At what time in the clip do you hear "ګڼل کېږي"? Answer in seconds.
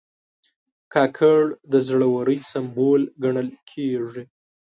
3.23-4.23